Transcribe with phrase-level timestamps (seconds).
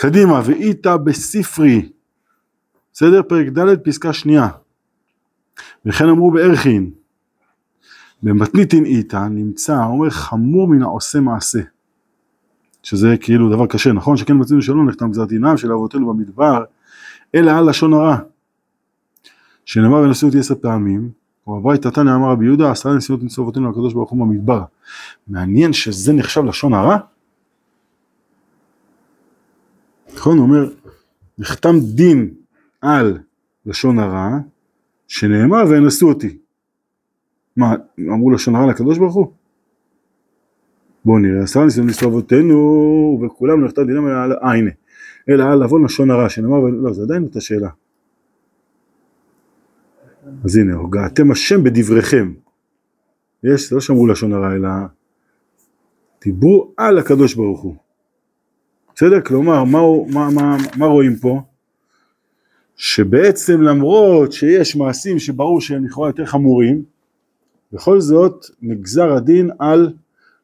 [0.00, 1.88] קדימה, ואיתה בספרי,
[2.92, 3.22] בסדר?
[3.22, 4.48] פרק ד' פסקה שנייה.
[5.86, 6.90] וכן אמרו בערכין,
[8.22, 11.60] במתניתין איתה נמצא, אומר חמור מן העושה מעשה.
[12.82, 14.16] שזה כאילו דבר קשה, נכון?
[14.16, 16.64] שכן מצאנו שלא נחתם גזר דינם של אבותינו במדבר,
[17.34, 18.16] אלא על לשון הרע.
[19.64, 21.10] שנאמר ונשאו אותי עשר פעמים,
[21.46, 24.62] ובבית תתניא אמר רבי יהודה, עשרה נשיאות נשאו אבותינו לקדוש ברוך הוא במדבר.
[25.28, 26.96] מעניין שזה נחשב לשון הרע?
[30.14, 30.38] נכון?
[30.38, 30.72] הוא אומר,
[31.38, 32.34] נחתם דין
[32.80, 33.18] על
[33.66, 34.38] לשון הרע,
[35.08, 36.38] שנאמר וינשאו אותי.
[37.56, 39.32] מה, אמרו לשון הרע לקדוש ברוך הוא?
[41.04, 44.70] בואו נראה, עשרה ניסיון לנסוע אבותינו וכולם נכתב דינם אלא, אה הנה,
[45.28, 47.70] אלא על לבוא לשון הרע שנאמר, לא זה עדיין אותה שאלה.
[50.44, 52.32] אז הנה, הוגעתם השם בדבריכם.
[53.44, 54.68] יש, זה לא שאמרו לשון הרע אלא
[56.24, 57.76] דיברו על הקדוש ברוך הוא.
[59.00, 59.20] בסדר?
[59.20, 59.80] כלומר, מה,
[60.12, 61.40] מה, מה, מה רואים פה?
[62.76, 66.82] שבעצם למרות שיש מעשים שברור שהם לכאורה יותר חמורים,
[67.72, 69.92] בכל זאת נגזר הדין על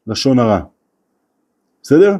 [0.06, 0.60] לשון הרע.
[1.82, 2.16] בסדר?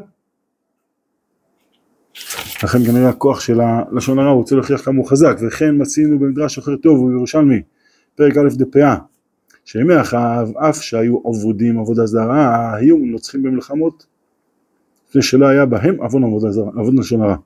[2.65, 6.77] לכן כנראה הכוח של הלשון הרע רוצה להוכיח כמה הוא חזק, וכן מצינו במדרש אחר
[6.77, 7.63] טוב הוא ירושלמי,
[8.15, 8.97] פרק א' דפאה,
[9.65, 14.07] שימי אחאב אף שהיו עבודים עבודה זרה, היו נוצחים במלחמות,
[15.09, 17.37] לפני שלא היה בהם עוון עבודה זרה, עוון לשון הרע.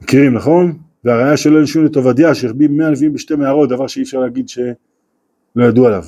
[0.00, 0.78] מכירים נכון?
[1.04, 4.48] והראיה של אלה שום את עובדיה שהחביא מאה נביאים בשתי מערות, דבר שאי אפשר להגיד
[4.48, 6.04] שלא ידעו עליו.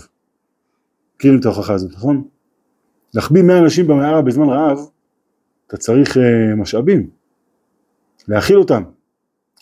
[1.17, 2.25] מכירים את ההוכחה הזאת, נכון?
[3.14, 4.78] להחביא מאה אנשים במערה בזמן רעב,
[5.67, 6.20] אתה צריך uh,
[6.56, 7.11] משאבים,
[8.28, 8.83] להאכיל אותם,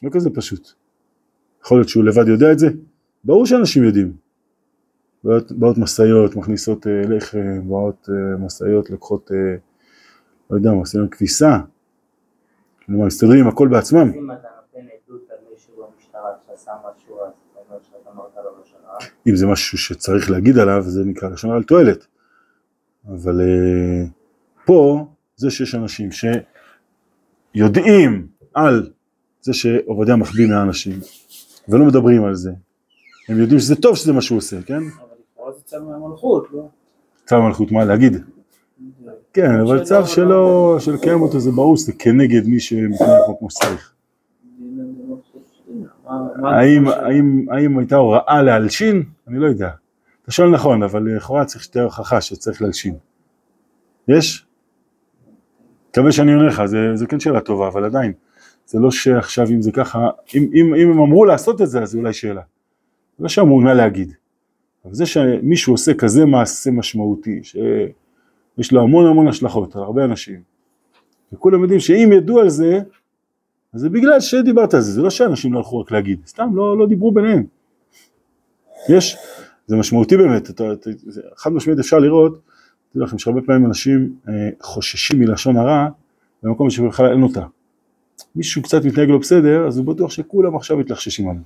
[0.02, 0.68] לא כזה פשוט.
[1.64, 2.68] יכול להיות שהוא לבד יודע את זה?
[3.24, 4.25] ברור שאנשים יודעים.
[5.26, 9.34] באות, באות משאיות, מכניסות uh, לחם, באות uh, משאיות, לוקחות, uh,
[10.50, 11.58] לא יודע, משאיות כביסה,
[12.86, 14.12] כלומר, מסתדרים עם הכל בעצמם.
[19.28, 22.06] אם זה משהו שצריך להגיד עליו, זה נקרא לשון על תועלת.
[23.08, 24.08] אבל uh,
[24.64, 25.06] פה,
[25.36, 26.08] זה שיש אנשים
[27.54, 28.90] שיודעים על
[29.40, 31.00] זה שעובדיה מחביא מהאנשים,
[31.68, 32.50] ולא מדברים על זה.
[33.28, 34.82] הם יודעים שזה טוב שזה מה שהוא עושה, כן?
[35.66, 36.68] זה צו מהמלכות, לא?
[37.26, 38.16] צו המלכות, מה להגיד?
[39.32, 43.50] כן, אבל צו שלו, של לקיים אותו, זה ברור שזה כנגד מי שמתנהג פה כמו
[43.50, 43.92] שצריך.
[47.50, 49.02] האם, הייתה הוראה להלשין?
[49.28, 49.70] אני לא יודע.
[50.22, 52.96] אתה שואל נכון, אבל לכאורה צריך שתהיה הוכחה שצריך להלשין.
[54.08, 54.46] יש?
[55.90, 58.12] מקווה שאני עונה לך, זה, זה כן שאלה טובה, אבל עדיין.
[58.66, 61.90] זה לא שעכשיו אם זה ככה, אם, אם, אם הם אמרו לעשות את זה, אז
[61.90, 62.42] זה אולי שאלה.
[63.18, 64.12] זה לא שאמרו מה להגיד.
[64.86, 70.40] אבל זה שמישהו עושה כזה מעשה משמעותי, שיש לו המון המון השלכות על הרבה אנשים,
[71.32, 72.80] וכולם יודעים שאם ידעו על זה,
[73.74, 76.78] אז זה בגלל שדיברת על זה, זה לא שאנשים לא הלכו רק להגיד, סתם לא,
[76.78, 77.44] לא דיברו ביניהם.
[78.88, 79.16] יש,
[79.66, 82.40] זה משמעותי באמת, אתה, אתה, זה, חד משמעית אפשר לראות,
[82.92, 85.88] תדעו לכם שהרבה פעמים אנשים אה, חוששים מלשון הרע
[86.42, 87.46] במקום שבכלל אין אותה.
[88.36, 91.42] מישהו קצת מתנהג לא בסדר, אז הוא בטוח שכולם עכשיו מתלחששים עליו.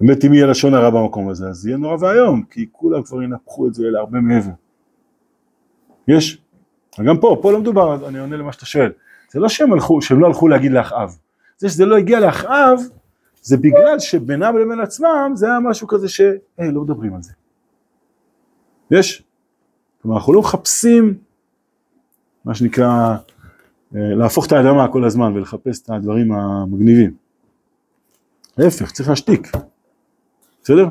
[0.00, 3.66] באמת אם יהיה לשון הרע במקום הזה, אז יהיה נורא ואיום, כי כולם כבר ינפחו
[3.66, 4.50] את זה להרבה מעבר.
[6.08, 6.38] יש?
[6.98, 8.92] וגם פה, פה לא מדובר, אני עונה למה שאתה שואל.
[9.30, 11.16] זה לא שהם הלכו, שהם לא הלכו להגיד לאחאב.
[11.58, 12.80] זה שזה לא הגיע לאחאב,
[13.42, 16.20] זה בגלל שבינם לבין עצמם זה היה משהו כזה ש...
[16.58, 17.32] היי, לא מדברים על זה.
[18.90, 19.22] יש?
[20.02, 21.14] כלומר, אנחנו לא מחפשים,
[22.44, 23.16] מה שנקרא,
[23.96, 27.14] אה, להפוך את האדמה כל הזמן ולחפש את הדברים המגניבים.
[28.58, 29.48] להפך, צריך להשתיק.
[30.68, 30.88] בסדר?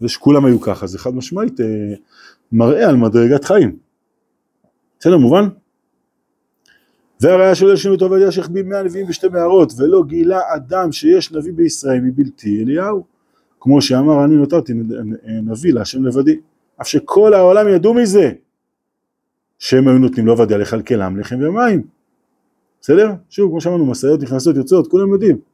[0.00, 1.66] זה שכולם היו ככה, זה חד משמעית אה,
[2.52, 3.76] מראה על מדרגת חיים.
[5.00, 5.48] בסדר, מובן?
[7.20, 11.52] והראיה של אלשינו את עובדיה שהחביא מאה נביאים בשתי מערות ולא גילה אדם שיש נביא
[11.52, 13.04] בישראל מבלתי אליהו
[13.60, 14.72] כמו שאמר אני נותרתי
[15.42, 16.36] נביא להשם לבדי
[16.80, 18.32] אף שכל העולם ידעו מזה
[19.58, 21.82] שהם היו נותנים לו עובדיה לכלכלם לחם ומים
[22.80, 23.12] בסדר?
[23.30, 25.49] שוב כמו שאמרנו משאיות נכנסות יוצאות כולם יודעים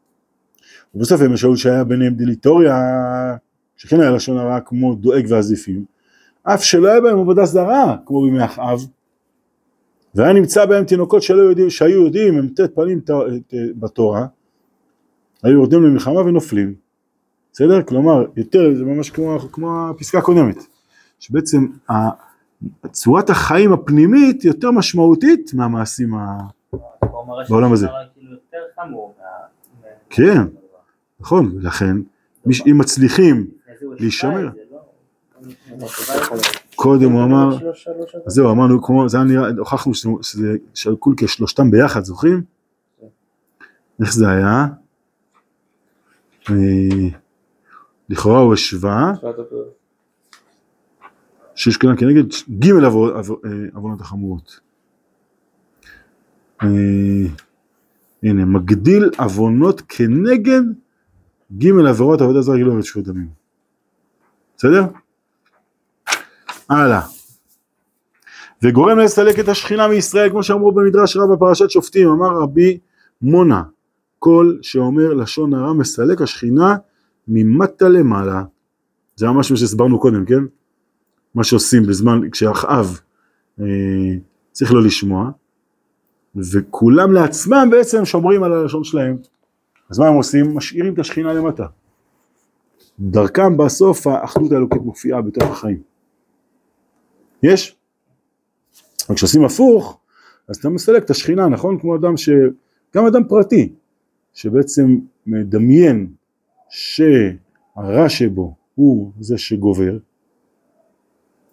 [0.97, 2.75] ובסוף הם שאול שהיה ביניהם דיליטוריה
[3.77, 5.85] שכן היה לשון הרע כמו דואג ועזיפים
[6.43, 8.87] אף שלא היה בהם עבודה זרה כמו בימי אחאב
[10.17, 13.01] והיה נמצא בהם תינוקות שלא יודעים, שהיו יודעים, הם ט' פנים
[13.79, 14.27] בתורה,
[15.43, 16.75] היו יורדים למלחמה ונופלים,
[17.53, 17.83] בסדר?
[17.83, 20.57] כלומר, יותר, זה ממש כמו, כמו הפסקה הקודמת,
[21.19, 21.67] שבעצם
[22.91, 26.39] צורת החיים הפנימית יותר משמעותית מהמעשים ה...
[27.49, 27.87] בעולם הזה.
[28.15, 28.37] כאילו
[30.11, 30.66] כן.
[31.21, 31.97] נכון, לכן,
[32.67, 33.47] אם מצליחים
[34.01, 34.49] להישמר.
[36.75, 37.57] קודם הוא אמר,
[38.27, 39.93] זהו אמרנו, כמו, זה היה נראה, הוכחנו
[40.23, 42.43] שזה- שקול כשלושתם ביחד, זוכרים?
[44.01, 44.67] איך זה היה?
[46.51, 47.09] אה,
[48.09, 49.13] לכאורה הוא השווה.
[51.55, 52.81] שיש כאן כנגד ג' אה,
[53.75, 54.61] עוונות החמורות.
[56.63, 56.69] אה,
[58.23, 60.63] הנה, מגדיל עוונות כנגד
[61.53, 63.29] ג' עבירות עבודה זרה גילוי ותשעות דמים.
[64.57, 64.85] בסדר?
[66.69, 67.01] הלאה.
[68.63, 72.79] וגורם לסלק את השכינה מישראל, כמו שאמרו במדרש רב בפרשת שופטים, אמר רבי
[73.23, 73.63] מונה,
[74.19, 76.77] כל שאומר לשון הרע מסלק השכינה
[77.29, 78.43] ממטה למעלה.
[79.17, 80.43] זה ממש מה שהסברנו קודם, כן?
[81.35, 83.01] מה שעושים בזמן, כשאחאב
[83.61, 83.67] אה,
[84.53, 85.31] צריך לא לשמוע,
[86.53, 89.17] וכולם לעצמם בעצם שומרים על הלשון שלהם.
[89.91, 90.55] אז מה הם עושים?
[90.55, 91.67] משאירים את השכינה למטה.
[92.99, 95.83] דרכם בסוף האחדות האלוקית מופיעה בתוך החיים.
[97.43, 97.77] יש?
[99.09, 100.01] אבל כשעושים הפוך,
[100.49, 101.79] אז אתה מסלק את השכינה, נכון?
[101.81, 102.29] כמו אדם ש...
[102.95, 103.73] גם אדם פרטי,
[104.35, 106.13] שבעצם מדמיין
[106.69, 109.99] שהרע שבו הוא זה שגובר,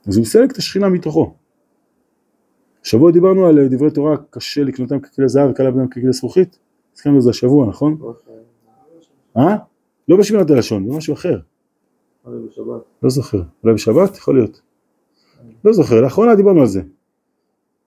[0.07, 1.35] אז הוא מסלק את השכינה מתוכו.
[2.83, 6.59] השבוע דיברנו על דברי תורה, קשה לקנותם ככלי זהב וקל לבנם ככלי זכוכית,
[6.94, 7.98] הזכרנו את זה השבוע, נכון?
[9.38, 9.56] אה?
[10.07, 11.40] לא בשמירת הלשון, במשהו אחר.
[13.04, 13.42] לא זוכר.
[13.63, 14.18] אולי בשבת?
[14.18, 14.62] יכול להיות.
[15.66, 16.81] לא זוכר, לאחרונה דיברנו על זה.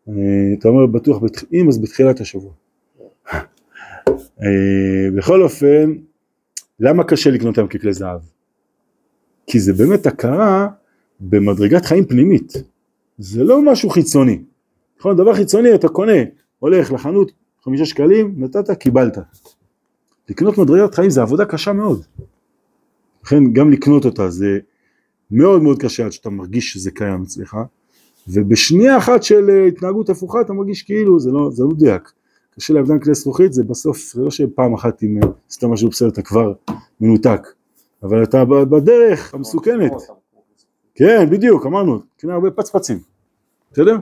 [0.09, 0.15] אה,
[0.59, 1.23] אתה אומר בטוח,
[1.53, 2.53] אם אז בתחילת השבוע.
[4.43, 5.93] אה, בכל אופן,
[6.81, 8.21] למה קשה לקנות אותם ככלי זהב?
[9.47, 10.69] כי זה באמת הכרה
[11.21, 12.53] במדרגת חיים פנימית.
[13.19, 14.43] זה לא משהו חיצוני.
[14.99, 16.23] נכון, דבר חיצוני אתה קונה,
[16.59, 17.33] הולך לחנות,
[17.67, 19.19] חמישה שקלים, נתת, קיבלת.
[20.29, 22.05] לקנות מדרגת חיים זה עבודה קשה מאוד.
[23.25, 24.59] לכן גם לקנות אותה זה
[25.31, 27.57] מאוד מאוד קשה עד שאתה מרגיש שזה קיים אצלך,
[28.29, 32.13] ובשנייה אחת של אה, התנהגות הפוכה אתה מרגיש כאילו זה לא, זה לא מדויק.
[32.55, 36.09] קשה לאבדן כלי זכוכית זה בסוף, זה לא שפעם אחת אם אה, עשית משהו בסדר
[36.09, 36.53] אתה כבר
[37.01, 37.41] מנותק,
[38.03, 39.93] אבל אתה בדרך המסוכנת.
[40.95, 42.99] כן, בדיוק, אמרנו, קנה הרבה פצפצים,
[43.73, 43.97] בסדר?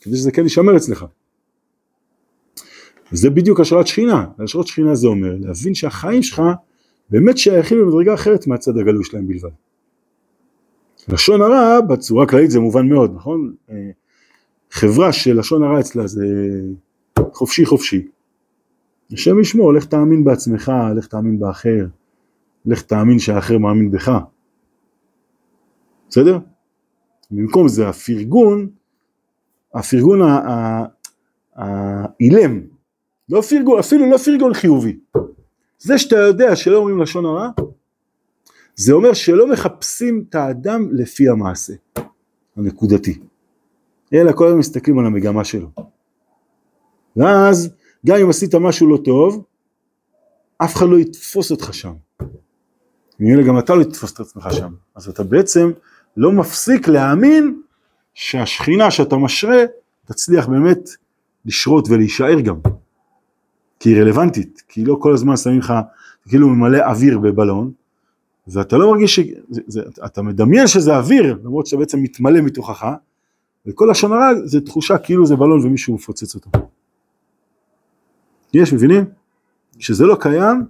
[0.00, 1.04] כדי שזה כן יישמר אצלך.
[3.14, 6.42] וזה בדיוק השראת שכינה, השראת שכינה זה אומר להבין שהחיים שלך
[7.10, 9.50] באמת שייכים למדרגה אחרת מהצד הגלוי שלהם בלבד.
[11.08, 13.54] לשון הרע בצורה כללית זה מובן מאוד, נכון?
[13.70, 13.90] אה,
[14.70, 16.26] חברה של לשון הרע אצלה זה
[17.32, 18.08] חופשי חופשי.
[19.12, 21.86] השם ישמור, לך תאמין בעצמך, לך תאמין באחר,
[22.66, 24.18] לך תאמין שהאחר מאמין בך.
[26.08, 26.38] בסדר?
[27.30, 28.68] במקום זה הפרגון,
[29.74, 30.20] הפרגון
[31.54, 32.73] האילם,
[33.28, 34.98] לא פרגון, אפילו לא פרגון חיובי.
[35.78, 37.48] זה שאתה יודע שלא אומרים לשון הרע,
[38.76, 41.72] זה אומר שלא מחפשים את האדם לפי המעשה
[42.56, 43.18] הנקודתי,
[44.12, 45.68] אלא כל הזמן מסתכלים על המגמה שלו.
[47.16, 47.70] ואז
[48.06, 49.44] גם אם עשית משהו לא טוב,
[50.58, 51.92] אף אחד לא יתפוס אותך שם.
[53.20, 54.74] ממילא גם אתה לא תתפוס את עצמך שם.
[54.94, 55.70] אז אתה בעצם
[56.16, 57.60] לא מפסיק להאמין
[58.14, 59.64] שהשכינה שאתה משרה
[60.04, 60.88] תצליח באמת
[61.44, 62.56] לשרות ולהישאר גם.
[63.84, 65.72] כי היא רלוונטית, כי לא כל הזמן שמים לך,
[66.28, 67.72] כאילו ממלא אוויר בבלון,
[68.48, 69.20] ואתה לא מרגיש ש...
[69.48, 72.86] זה, זה, אתה מדמיין שזה אוויר, למרות שאתה בעצם מתמלא מתוכך,
[73.66, 76.50] וכל לשון הרע זה תחושה כאילו זה בלון ומישהו מפוצץ אותו.
[78.54, 79.04] יש, מבינים?
[79.78, 80.64] כשזה לא קיים,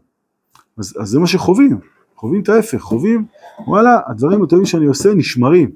[0.76, 1.78] אז, אז זה מה שחווים,
[2.16, 3.24] חווים את ההפך, חווים,
[3.66, 5.70] וואלה, הדברים הטובים שאני עושה נשמרים.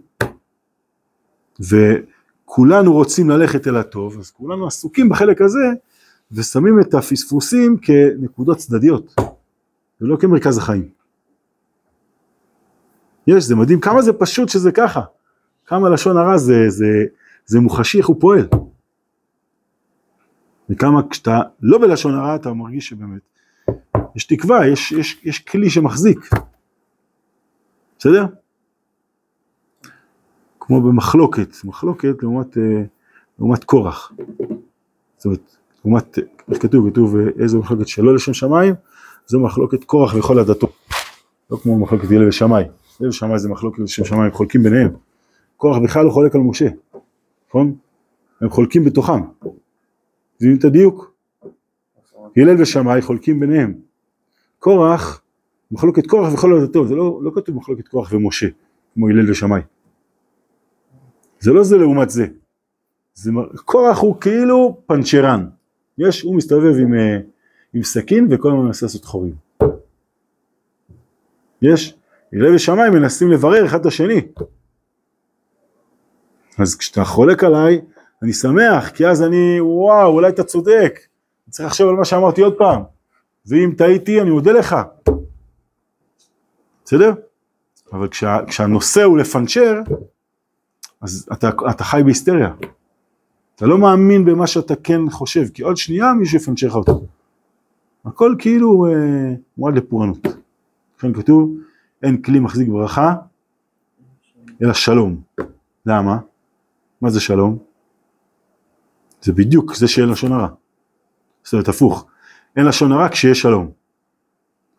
[1.61, 5.73] וכולנו רוצים ללכת אל הטוב, אז כולנו עסוקים בחלק הזה,
[6.33, 9.15] ושמים את הפספוסים כנקודות צדדיות,
[10.01, 10.89] ולא כמרכז החיים.
[13.27, 15.03] יש, זה מדהים, כמה זה פשוט שזה ככה,
[15.67, 17.05] כמה לשון הרע זה, זה,
[17.47, 18.49] זה מוחשי איך הוא פועל.
[20.71, 23.21] וכמה כשאתה לא בלשון הרע אתה מרגיש שבאמת
[24.17, 26.19] יש תקווה, יש, יש, יש כלי שמחזיק.
[27.99, 28.27] בסדר?
[30.61, 32.83] כמו במחלוקת, מחלוקת לעומת, אה,
[33.39, 34.13] לעומת קורח.
[35.17, 36.19] זאת אומרת, לעומת,
[36.51, 36.91] איך כתוב?
[36.91, 38.75] כתוב איזו מחלוקת שלא לשם שמיים,
[39.27, 40.73] זו מחלוקת קורח וכל הדתות.
[41.51, 42.65] לא כמו מחלוקת הלל ושמאי.
[43.01, 44.91] הלל ושמאי זה מחלוקת לשם שמיים, חולקים ביניהם.
[45.57, 46.69] קורח בכלל לא חולק על משה,
[47.49, 47.75] נכון?
[48.41, 49.21] הם חולקים בתוכם.
[50.41, 51.13] מבינים את הדיוק?
[52.37, 53.75] הלל ושמאי חולקים ביניהם.
[54.59, 55.23] קורח,
[55.71, 58.47] מחלוקת קורח וכל הדתות, זה לא, לא כתוב מחלוקת קורח ומשה,
[58.95, 59.61] כמו הלל ושמאי.
[61.41, 62.27] זה לא זה לעומת זה.
[63.15, 63.31] זה
[63.65, 65.49] קורח הוא כאילו פנצ'רן.
[65.99, 67.19] יש, הוא מסתובב עם, אה,
[67.75, 69.35] עם סכין וכל הזמן מנסה לעשות חורים.
[71.63, 71.95] יש,
[72.33, 74.21] הלל ושמאי מנסים לברר אחד את השני.
[76.59, 77.81] אז כשאתה חולק עליי,
[78.23, 80.99] אני שמח, כי אז אני, וואו, אולי אתה צודק,
[81.47, 82.83] אני צריך לחשוב על מה שאמרתי עוד פעם,
[83.47, 84.77] ואם טעיתי, אני מודה לך.
[86.85, 87.13] בסדר?
[87.93, 89.81] אבל כשה, כשהנושא הוא לפנצ'ר,
[91.01, 92.51] אז אתה, אתה חי בהיסטריה.
[93.59, 97.07] אתה לא מאמין במה שאתה כן חושב, כי עוד שנייה מישהו יפנצ'ר לך אותו.
[98.05, 100.27] הכל כאילו אה, מועד לפורענות.
[100.99, 101.51] לכן כתוב,
[102.03, 103.15] אין כלי מחזיק ברכה,
[104.63, 105.21] אלא שלום.
[105.87, 106.19] למה?
[107.01, 107.59] מה זה שלום?
[109.23, 110.49] זה בדיוק זה שאין לשון הרע.
[111.45, 112.07] זאת אומרת, הפוך.
[112.57, 113.71] אין לשון הרע כשיש שלום.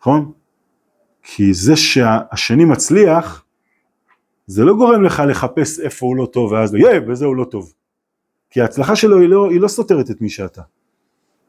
[0.00, 0.32] נכון?
[1.22, 3.44] כי זה שהשני מצליח,
[4.46, 7.72] זה לא גורם לך לחפש איפה הוא לא טוב ואז, יהיה, בזה הוא לא טוב.
[8.50, 10.62] כי ההצלחה שלו היא לא, היא לא סותרת את מי שאתה.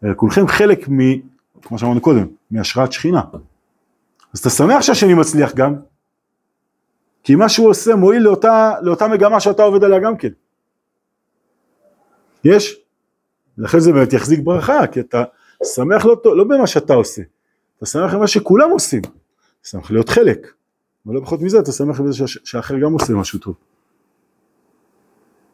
[0.03, 0.98] אלא כולכם חלק מ...
[1.62, 3.22] כמו שאמרנו קודם, מהשראת שכינה.
[4.34, 5.75] אז אתה שמח שהשני מצליח גם,
[7.24, 10.29] כי מה שהוא עושה מועיל לאותה, לאותה מגמה שאתה עובד עליה גם כן.
[12.43, 12.79] יש?
[13.58, 15.24] לכן זה באמת יחזיק ברכה, כי אתה
[15.75, 17.22] שמח לא, לא במה שאתה עושה,
[17.77, 19.01] אתה שמח במה שכולם עושים,
[19.63, 20.53] שמח להיות חלק,
[21.05, 23.55] ולא פחות מזה אתה שמח בזה שאחר גם עושה משהו טוב.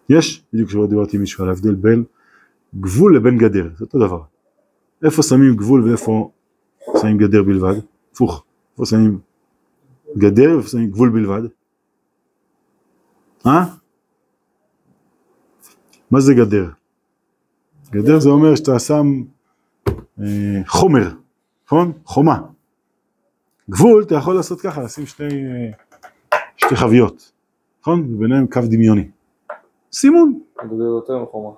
[0.09, 0.43] יש?
[0.53, 2.03] בדיוק כשבא דיברתי עם מישהו על ההבדל בין
[2.79, 4.21] גבול לבין גדר, זה אותו דבר.
[5.03, 6.31] איפה שמים גבול ואיפה
[7.01, 7.75] שמים גדר בלבד?
[8.13, 9.19] הפוך, איפה שמים
[10.17, 11.41] גדר ואיפה שמים גבול בלבד?
[13.45, 13.65] אה?
[16.11, 16.69] מה זה גדר?
[17.91, 19.23] גדר זה אומר שאתה שם
[20.19, 21.11] אה, חומר,
[21.65, 21.91] נכון?
[22.05, 22.41] חומה.
[23.69, 25.71] גבול אתה יכול לעשות ככה, לשים שתי, אה,
[26.57, 27.31] שתי חביות,
[27.81, 28.13] נכון?
[28.13, 29.09] וביניהם קו דמיוני.
[29.91, 30.39] סימון.
[30.65, 31.51] גדר יותר מחומה.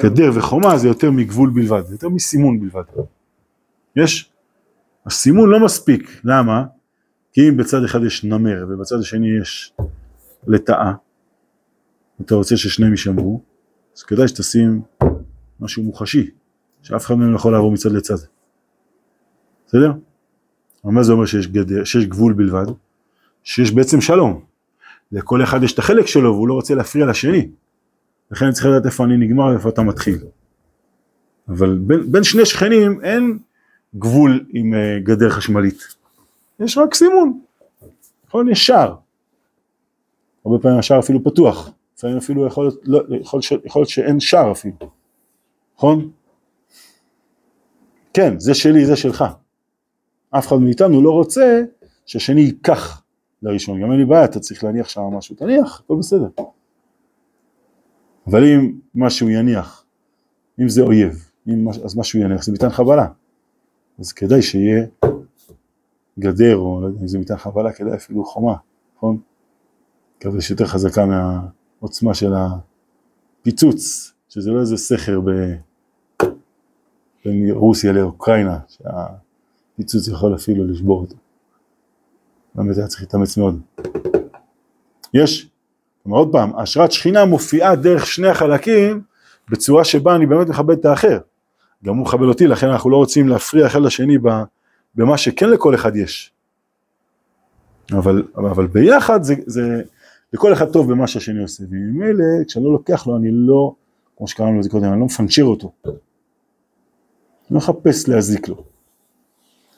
[0.00, 2.82] גדר וחומה זה יותר מגבול בלבד, זה יותר מסימון בלבד.
[3.96, 4.32] יש?
[5.06, 6.64] הסימון לא מספיק, למה?
[7.32, 9.74] כי אם בצד אחד יש נמר ובצד השני יש
[10.46, 10.92] לטאה,
[12.20, 13.40] אתה רוצה ששניהם יישמרו,
[13.96, 14.82] אז כדאי שתשים
[15.60, 16.30] משהו מוחשי,
[16.82, 18.14] שאף אחד מהם לא יכול לעבור מצד לצד.
[19.66, 19.92] בסדר?
[20.84, 22.66] אבל מה זה אומר שיש, גדר, שיש גבול בלבד?
[23.42, 24.49] שיש בעצם שלום.
[25.12, 27.48] לכל אחד יש את החלק שלו והוא לא רוצה להפריע לשני.
[28.30, 30.18] לכן אני צריך לדעת איפה אני נגמר ואיפה אתה מתחיל.
[31.48, 33.38] אבל בין, בין שני שכנים אין
[33.96, 35.82] גבול עם uh, גדר חשמלית.
[36.60, 37.40] יש רק סימון.
[38.26, 38.48] נכון?
[38.48, 38.94] יש שער.
[40.44, 41.70] הרבה פעמים השער אפילו פתוח.
[41.96, 44.90] לפעמים אפילו יכול להיות, לא, יכול, יכול להיות שאין שער אפילו.
[45.76, 46.10] נכון?
[48.14, 49.24] כן, זה שלי, זה שלך.
[50.30, 51.62] אף אחד מאיתנו לא רוצה
[52.06, 52.99] שהשני ייקח
[53.42, 53.80] לראשון.
[53.80, 56.28] גם אין לי בעיה, אתה צריך להניח שם משהו, תניח, הכל בסדר.
[58.26, 59.84] אבל אם משהו יניח,
[60.60, 63.06] אם זה אויב, אם, אז משהו יניח, זה מטען חבלה.
[63.98, 64.86] אז כדאי שיהיה
[66.18, 68.54] גדר, או אם זה מטען חבלה, כדאי אפילו חומה,
[68.96, 69.18] נכון?
[70.18, 72.32] מקווה שיותר חזקה מהעוצמה של
[73.40, 75.30] הפיצוץ, שזה לא איזה סכר ב...
[77.24, 81.16] בין רוסיה לאוקראינה, שהפיצוץ יכול אפילו לשבור אותו.
[82.54, 83.60] באמת היה צריך להתאמץ מאוד.
[85.14, 85.48] יש
[86.02, 89.02] עוד פעם, השראת שכינה מופיעה דרך שני החלקים
[89.50, 91.18] בצורה שבה אני באמת מכבד את האחר.
[91.84, 94.18] גם הוא מכבד אותי, לכן אנחנו לא רוצים להפריע אחד לשני
[94.94, 96.32] במה שכן לכל אחד יש.
[97.92, 99.82] אבל, אבל ביחד זה, זה
[100.32, 103.74] לכל אחד טוב במה שהשני עושה, וממילא כשאני לא לוקח לו אני לא,
[104.16, 105.72] כמו שקראנו לזה קודם, אני לא מפנצ'ר אותו.
[105.84, 105.94] אני
[107.50, 108.64] לא מחפש להזיק לו.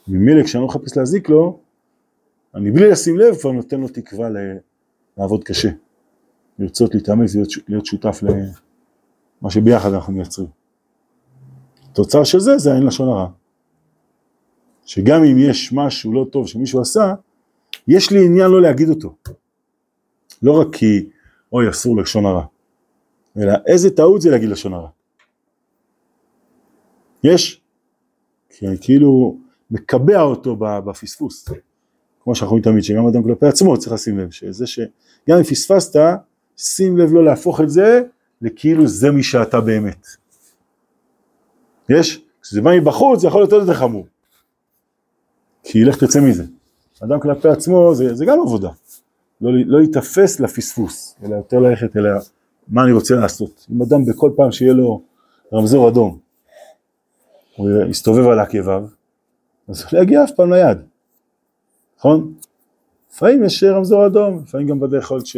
[0.08, 1.58] ממילא כשאני לא מחפש להזיק לו,
[2.54, 4.28] אני בלי לשים לב כבר נותן לו תקווה
[5.16, 5.70] לעבוד קשה.
[6.58, 10.48] לרצות להתאמץ להיות, להיות שותף למה שביחד אנחנו מייצרים.
[11.92, 13.28] תוצר של זה זה האין לשון הרע.
[14.84, 17.14] שגם אם יש משהו לא טוב שמישהו עשה,
[17.88, 19.14] יש לי עניין לא להגיד אותו.
[20.42, 21.08] לא רק כי
[21.52, 22.44] אוי אסור לשון הרע,
[23.36, 24.88] אלא איזה טעות זה להגיד לשון הרע.
[27.24, 27.60] יש,
[28.48, 29.38] כי אני כאילו
[29.70, 31.48] מקבע אותו בפספוס.
[32.24, 36.00] כמו שאנחנו אומרים תמיד, שגם אדם כלפי עצמו צריך לשים לב, שזה שגם אם פספסת,
[36.56, 38.02] שים לב לא להפוך את זה
[38.42, 40.06] לכאילו זה מי שאתה באמת.
[41.88, 42.24] יש?
[42.42, 44.06] כשזה בא מבחוץ זה יכול להיות עוד יותר חמור.
[45.62, 46.44] כי לך תצא מזה.
[47.04, 48.70] אדם כלפי עצמו זה, זה גם עבודה.
[49.40, 52.10] לא, לא להיתפס לפספוס, אלא יותר ללכת אלא
[52.68, 53.66] מה אני רוצה לעשות.
[53.70, 55.02] אם אדם בכל פעם שיהיה לו
[55.52, 56.18] רמזור אדום,
[57.56, 58.84] הוא יסתובב על עקביו,
[59.68, 60.78] אז הוא לא יגיע אף פעם ליד.
[62.02, 62.34] נכון?
[63.12, 65.28] לפעמים יש רמזור אדום, לפעמים גם בדרך יכול להיות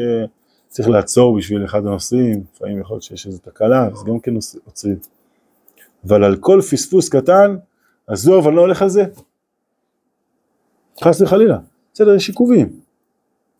[0.68, 4.96] צריך לעצור בשביל אחד הנושאים, לפעמים יכול להיות שיש איזו תקלה, אז גם כן עוצרים.
[6.06, 7.56] אבל על כל פספוס קטן,
[8.06, 9.04] עזוב, אני לא הולך על זה.
[11.04, 11.58] חס וחלילה.
[11.94, 12.68] בסדר, יש עיכובים,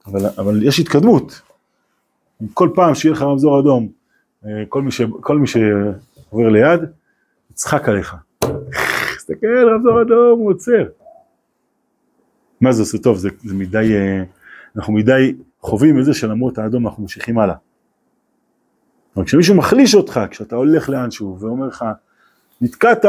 [0.06, 1.40] אבל, אבל יש התקדמות.
[2.54, 3.88] כל פעם שיהיה לך רמזור אדום,
[4.44, 6.80] אה, כל מי, ש, כל מי שעובר ליד,
[7.50, 8.16] יצחק עליך.
[9.16, 10.84] תסתכל, רמזור אדום, הוא עוצר.
[12.64, 13.18] מה זה עושה טוב?
[13.18, 14.22] זה, זה מדי, אה,
[14.76, 17.54] אנחנו מדי חווים את זה שלמרות האדום אנחנו ממשיכים הלאה.
[19.16, 21.84] אבל כשמישהו מחליש אותך, כשאתה הולך לאנשהו ואומר לך,
[22.60, 23.04] נתקעת,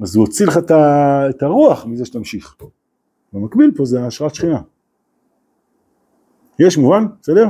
[0.00, 2.56] אז הוא הוציא לך את ה- את הרוח מזה שתמשיך.
[3.32, 4.60] במקביל פה זה השראת שכינה.
[6.58, 7.04] יש מובן?
[7.22, 7.44] בסדר?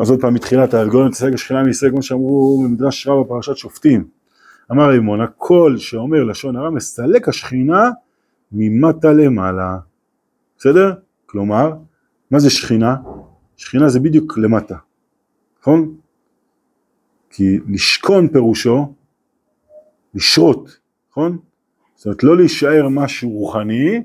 [0.00, 4.08] אז עוד פעם מתחילת הארגון תשג השכינה מישראל כמו שאמרו במדרש רב בפרשת שופטים.
[4.72, 7.90] אמר רימון הכל שאומר לשון הרע מסלק השכינה
[8.52, 9.78] ממטה למעלה.
[10.58, 10.94] בסדר?
[11.26, 11.72] כלומר,
[12.30, 12.96] מה זה שכינה?
[13.56, 14.76] שכינה זה בדיוק למטה,
[15.60, 15.94] נכון?
[17.30, 18.92] כי לשכון פירושו
[20.14, 20.78] לשרות,
[21.10, 21.38] נכון?
[21.94, 24.02] זאת אומרת לא להישאר משהו רוחני,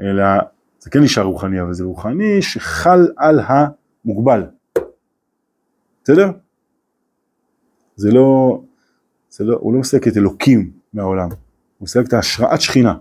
[0.00, 0.24] אלא
[0.80, 3.40] זה כן נשאר רוחני, אבל זה רוחני שחל על
[4.06, 4.42] המוגבל.
[6.04, 6.30] בסדר?
[7.96, 8.60] זה לא,
[9.30, 12.98] זה לא, הוא לא מסלק את אלוקים מהעולם, הוא מסלק את ההשראת שכינה,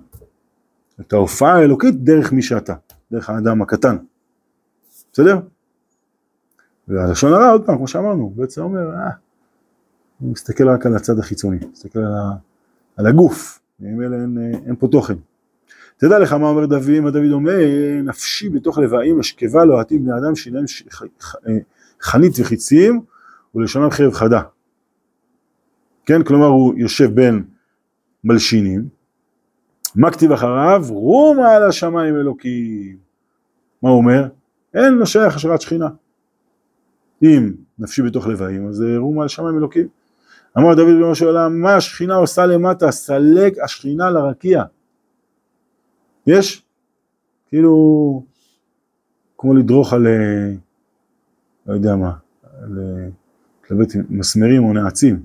[1.02, 2.74] את ההופעה האלוקית דרך מי שאתה,
[3.12, 3.98] דרך האדם הקטן.
[5.14, 5.40] בסדר?
[6.88, 9.10] והלשון הרע, עוד פעם, כמו שאמרנו, בעצם אומר, אה,
[10.20, 12.32] הוא מסתכל רק על הצד החיצוני, מסתכל על, ה,
[12.98, 15.16] על הגוף, אלה אין, אין פה תוכן.
[15.98, 17.60] תדע לך מה אומר דוד, מה דוד אומר,
[18.04, 20.84] נפשי בתוך לבאים, אשכבה לא עתיד בני אדם, שיניהם ש...
[20.90, 21.04] ח...
[21.22, 21.36] ח...
[21.48, 21.58] אה,
[22.02, 23.02] חנית וחיצים,
[23.56, 24.42] ולשונם חרב חדה.
[26.06, 27.44] כן, כלומר הוא יושב בין
[28.24, 28.88] מלשינים,
[29.96, 30.86] מה כתיב אחריו?
[30.90, 32.98] רומה על השמיים אלוקים.
[33.82, 34.28] מה הוא אומר?
[34.74, 35.88] אין לו שייך השראת שכינה.
[37.24, 39.88] אם נפשי בתוך לבאים, אז רומה על שמיים אלוקים.
[40.58, 42.92] אמר דוד בן של העולם, מה השכינה עושה למטה?
[42.92, 44.64] סלק השכינה לרקיע.
[46.28, 46.64] יש?
[47.48, 48.24] כאילו,
[49.38, 50.54] כמו לדרוך על, אה,
[51.68, 52.12] לא יודע מה,
[52.62, 53.08] על אה,
[53.68, 55.24] כלבי מסמרים או נעצים.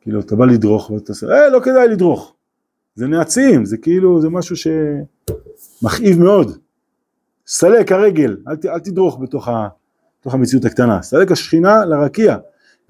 [0.00, 2.34] כאילו, אתה בא לדרוך ואתה עושה, אה, לא כדאי לדרוך.
[2.94, 6.58] זה נעצים, זה כאילו, זה משהו שמכאיב מאוד.
[7.46, 9.68] סלק הרגל, אל, ת, אל תדרוך בתוך, ה,
[10.20, 11.02] בתוך המציאות הקטנה.
[11.02, 12.36] סלק השכינה לרקיע.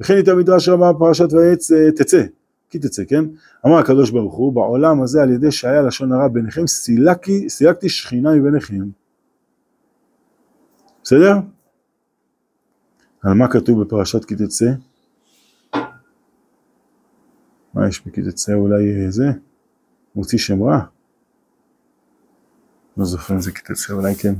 [0.00, 2.22] וכן איתה מדרש רבה פרשת ויעץ אה, תצא,
[2.72, 3.24] כי תצא, כן?
[3.66, 8.30] אמר הקדוש ברוך הוא, בעולם הזה על ידי שהיה לשון הרע ביניכם, סילקי, סילקתי שכינה
[8.34, 8.74] מביניכם.
[11.02, 11.34] בסדר?
[13.22, 14.66] על מה כתוב בפרשת כי תצא?
[17.74, 19.26] מה יש בכי תצא אולי אה, זה?
[20.14, 20.80] מוציא שם רע?
[22.96, 24.34] לא זוכר אם זה כי תצא אולי כן.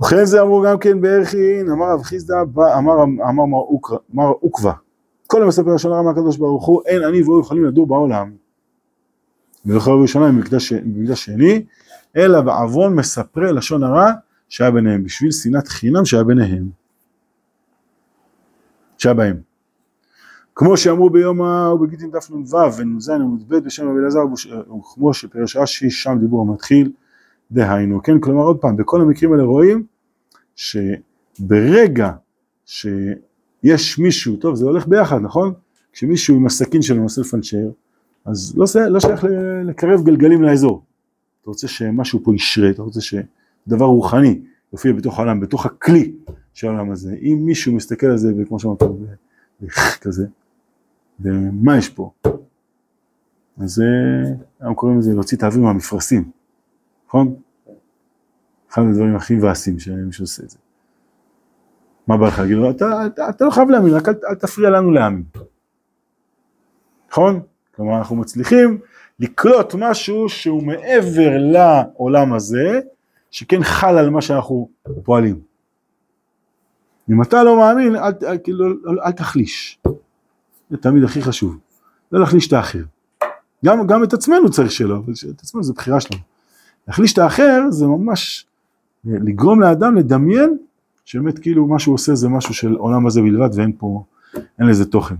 [0.00, 2.34] וכן זה אמרו גם כן בערכין, אמר רב חיסדא,
[2.78, 3.04] אמר,
[4.08, 4.72] מר עוקבא,
[5.26, 8.32] כל המספר לשון הרע מהקדוש ברוך הוא, אין אני והוא יכולים לדור בעולם.
[9.66, 10.72] ולכל ראשונה במקדש
[11.14, 11.64] שני,
[12.16, 14.12] אלא בעוון מספרי לשון הרע
[14.48, 16.68] שהיה ביניהם, בשביל שנאת חינם שהיה ביניהם.
[18.98, 19.36] שהיה בהם.
[20.54, 24.20] כמו שאמרו ביום ההוא בגיטין דף נ"ו ונ"ז ונ"ב בשם רבי אלעזר
[24.78, 26.92] וכמו שפרש רש"י שם דיבור המתחיל
[27.50, 28.20] דהיינו, כן?
[28.20, 29.84] כלומר עוד פעם, בכל המקרים האלה רואים
[30.56, 32.10] שברגע
[33.66, 35.54] שיש מישהו, טוב זה הולך ביחד, נכון?
[35.92, 37.70] כשמישהו עם הסכין שלו מנסה לפנצ'ר,
[38.24, 39.24] אז לא, לא שייך
[39.64, 40.84] לקרב גלגלים לאזור.
[41.42, 44.40] אתה רוצה שמשהו פה ישרה, אתה רוצה שדבר רוחני
[44.72, 46.12] יופיע בתוך העולם, בתוך הכלי
[46.54, 47.14] של העולם הזה.
[47.22, 48.82] אם מישהו מסתכל על זה, וכמו שאמרת,
[50.00, 50.26] כזה,
[51.20, 52.10] ומה יש פה?
[53.58, 53.82] אז
[54.60, 56.30] אנחנו קוראים לזה להוציא את האוויר מהמפרשים.
[57.08, 57.34] נכון?
[58.70, 60.58] אחד הדברים הכי מבאסים שמי שעושה את זה.
[62.06, 62.70] מה בא לך להגיד לו?
[62.70, 65.22] אתה, לא חייב להאמין, רק אל, תפריע לנו להאמין.
[67.10, 67.40] נכון?
[67.76, 68.78] כלומר אנחנו מצליחים
[69.20, 72.80] לקלוט משהו שהוא מעבר לעולם הזה,
[73.30, 74.68] שכן חל על מה שאנחנו
[75.04, 75.40] פועלים.
[77.10, 79.78] אם אתה לא מאמין, אל, אל, כאילו, אל, אל תחליש.
[80.70, 81.58] זה תמיד הכי חשוב.
[82.12, 82.82] לא להחליש את האחר.
[83.64, 86.22] גם, גם את עצמנו צריך שלא, אבל את עצמנו זה בחירה שלנו.
[86.88, 88.46] להחליש את האחר זה ממש
[89.04, 90.58] לגרום לאדם לדמיין
[91.06, 94.84] שבאמת כאילו מה שהוא עושה זה משהו של עולם הזה בלבד ואין פה, אין לזה
[94.84, 95.14] תוכן.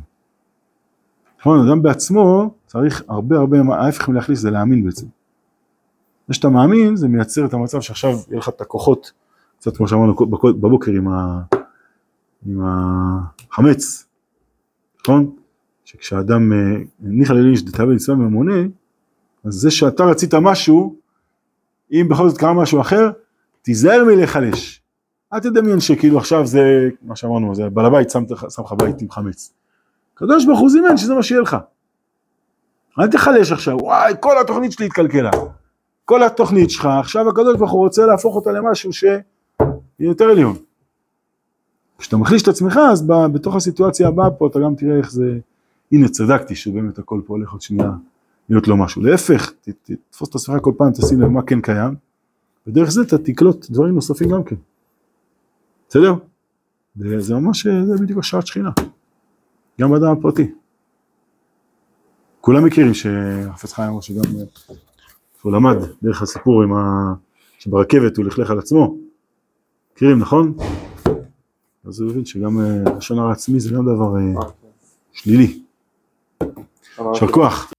[1.40, 5.06] נכון, אדם בעצמו צריך הרבה הרבה, ההפך מלהחליש זה להאמין בעצם.
[6.28, 9.12] זה שאתה מאמין זה מייצר את המצב שעכשיו יהיה לך את הכוחות,
[9.58, 10.14] קצת כמו שאמרנו
[10.60, 11.42] בבוקר עם, ה,
[12.46, 14.06] עם החמץ,
[15.02, 15.30] נכון?
[15.84, 16.52] שכשאדם
[17.00, 18.62] ניחא ללינש דתאבל מצווה ממונה,
[19.44, 20.96] אז זה שאתה רצית משהו,
[21.92, 23.10] אם בכל זאת קרה משהו אחר,
[23.62, 24.85] תיזהר מלהיחלש.
[25.32, 26.60] אל תדמיין שכאילו עכשיו זה,
[27.02, 28.24] מה שאמרנו, זה בעל הבית שם,
[28.64, 29.52] לך בית עם חמץ.
[30.14, 31.56] הקדוש ברוך הוא זימן שזה מה שיהיה לך.
[33.00, 35.30] אל תחלש עכשיו, וואי, כל התוכנית שלי התקלקלה.
[36.04, 39.18] כל התוכנית שלך, עכשיו הקדוש ברוך הוא רוצה להפוך אותה למשהו שיהיה
[40.00, 40.56] יותר עליון.
[41.98, 45.38] כשאתה מחליש את עצמך, אז ב, בתוך הסיטואציה הבאה פה, אתה גם תראה איך זה,
[45.92, 47.90] הנה צדקתי שבאמת הכל פה הולך עוד שנייה
[48.48, 49.02] להיות לא משהו.
[49.02, 51.94] להפך, ת- תתפוס את עצמך כל פעם, תשים לב מה כן קיים,
[52.66, 54.56] ודרך זה אתה תקלוט דברים נוספים גם כן.
[55.88, 56.14] בסדר?
[57.18, 58.70] זה, ממש, זה בדיוק השראת שכינה.
[59.80, 60.52] גם באדם הפרטי.
[62.40, 64.22] כולם מכירים שהחפץ חיים אמר שגם
[65.42, 67.14] הוא למד דרך הסיפור עם ה...
[67.58, 68.96] שברכבת הוא לכלך על עצמו.
[69.92, 70.56] מכירים, נכון?
[71.84, 74.50] אז הוא הבין שגם אה, לשון הרע עצמי זה גם דבר אה,
[75.12, 75.62] שלילי.
[76.98, 77.72] יישר כוח.